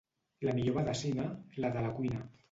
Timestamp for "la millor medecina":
0.47-1.25